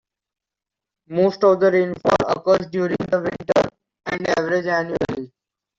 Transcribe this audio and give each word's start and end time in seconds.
Most 1.09 1.43
of 1.43 1.59
the 1.59 1.69
rainfall 1.71 2.17
occurs 2.27 2.71
during 2.71 2.95
the 3.11 3.19
winter 3.21 3.69
and 4.07 4.27
averages 4.35 4.65
annually. 4.65 5.31